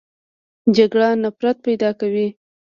جګړه 0.75 1.07
نفرت 1.23 1.57
پیدا 1.65 1.89
کوي 1.99 2.27